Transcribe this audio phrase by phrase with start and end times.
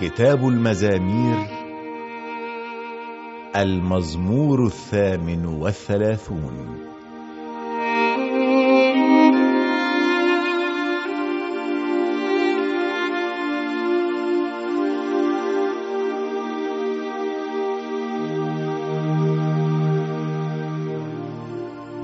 [0.00, 1.46] كتاب المزامير
[3.56, 6.78] المزمور الثامن والثلاثون.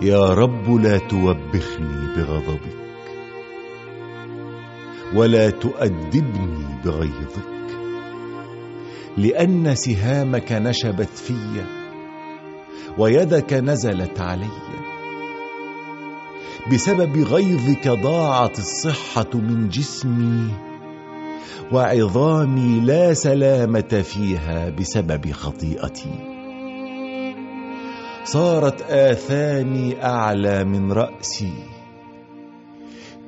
[0.02, 2.80] يا رب لا توبخني بغضبك
[5.14, 7.60] ولا تؤدبني بغيظك
[9.16, 11.34] لأن سهامك نشبت في
[12.98, 14.46] ويدك نزلت علي.
[16.72, 20.50] بسبب غيظك ضاعت الصحة من جسمي
[21.72, 26.40] وعظامي لا سلامة فيها بسبب خطيئتي.
[28.24, 31.52] صارت آثامي أعلى من رأسي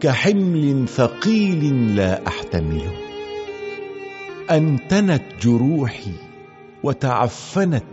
[0.01, 3.12] كحمل ثقيل لا أحتمله.
[4.57, 6.13] أنتنت جروحي
[6.83, 7.85] وتعفنت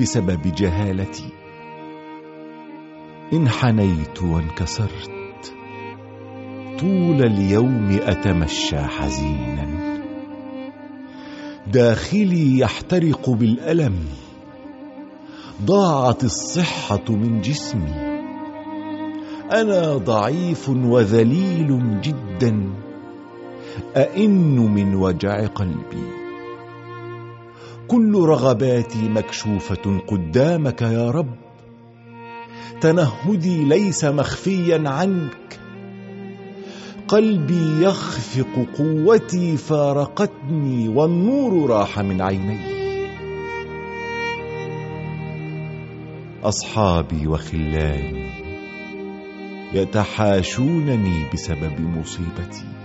[0.00, 1.28] بسبب جهالتي.
[3.32, 5.54] انحنيت وانكسرت
[6.80, 9.66] طول اليوم أتمشى حزينا.
[11.66, 13.94] داخلي يحترق بالألم
[15.62, 17.94] ضاعت الصحة من جسمي.
[19.52, 22.85] أنا ضعيف وذليل جدا.
[23.96, 26.06] أئن من وجع قلبي.
[27.88, 31.34] كل رغباتي مكشوفة قدامك يا رب.
[32.80, 35.60] تنهدي ليس مخفيا عنك.
[37.08, 42.76] قلبي يخفق قوتي فارقتني والنور راح من عيني.
[46.44, 48.30] أصحابي وخلاني
[49.72, 52.75] يتحاشونني بسبب مصيبتي.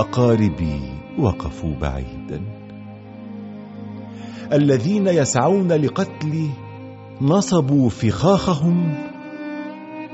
[0.00, 0.80] اقاربي
[1.18, 2.40] وقفوا بعيدا.
[4.52, 6.50] الذين يسعون لقتلي
[7.20, 8.94] نصبوا فخاخهم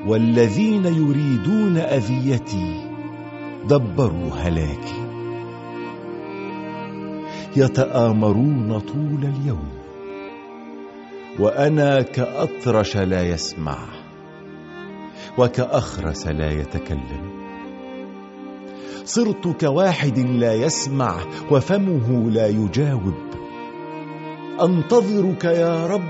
[0.06, 2.90] والذين يريدون أذيتي
[3.68, 5.04] دبروا هلاكي.
[7.56, 9.68] يتآمرون طول اليوم
[11.38, 13.78] وأنا كأطرش لا يسمع
[15.38, 17.43] وكأخرس لا يتكلم.
[19.04, 21.16] صرت كواحد لا يسمع
[21.50, 23.14] وفمه لا يجاوب.
[24.62, 26.08] أنتظرك يا رب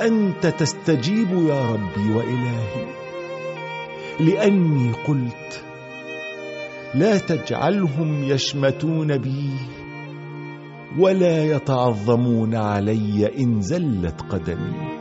[0.00, 2.86] أنت تستجيب يا ربي وإلهي.
[4.20, 5.64] لأني قلت
[6.94, 9.50] لا تجعلهم يشمتون بي
[10.98, 14.92] ولا يتعظمون علي إن زلت قدمي.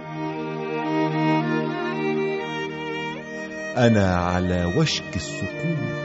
[3.78, 6.01] أنا على وشك السقوط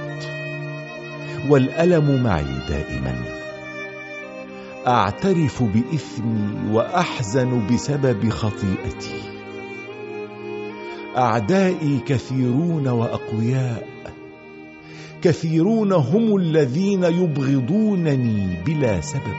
[1.50, 3.14] والالم معي دائما.
[4.86, 9.20] أعترف بإثمي وأحزن بسبب خطيئتي.
[11.16, 13.86] أعدائي كثيرون وأقوياء
[15.22, 19.36] كثيرون هم الذين يبغضونني بلا سبب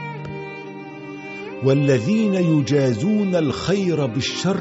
[1.64, 4.60] والذين يجازون الخير بالشر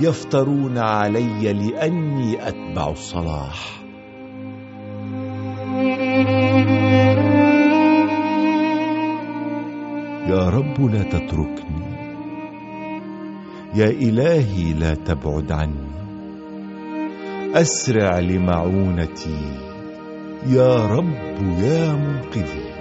[0.00, 3.85] يفترون علي لأني أتبع الصلاح.
[10.46, 11.86] يا رب لا تتركني.
[13.74, 15.90] يا إلهي لا تبعد عني.
[17.54, 19.38] أسرع لمعونتي.
[20.46, 21.14] يا رب
[21.58, 22.75] يا منقذي.